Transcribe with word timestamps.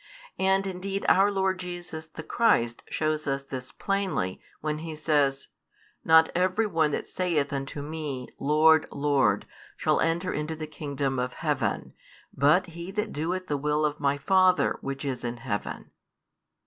And 0.39 0.65
indeed 0.65 1.05
our 1.07 1.29
Lord 1.31 1.59
Jesus 1.59 2.07
the 2.07 2.23
Christ 2.23 2.83
shows 2.89 3.27
us 3.27 3.43
this 3.43 3.71
plainly, 3.71 4.41
when 4.59 4.79
He 4.79 4.95
says: 4.95 5.49
Not 6.03 6.31
every 6.33 6.65
one 6.65 6.89
that 6.89 7.07
saith 7.07 7.53
unto 7.53 7.83
Me, 7.83 8.27
Lord, 8.39 8.87
Lord, 8.89 9.45
shall 9.77 9.99
enter 9.99 10.33
into 10.33 10.55
the 10.55 10.65
kingdom 10.65 11.19
of 11.19 11.33
heaven; 11.45 11.93
but 12.35 12.65
he 12.73 12.89
that 12.89 13.13
doeth 13.13 13.45
the 13.45 13.57
will 13.57 13.85
of 13.85 13.99
My 13.99 14.17
Father, 14.17 14.79
Which 14.81 15.05
is 15.05 15.23
in 15.23 15.37
heaven. 15.37 15.91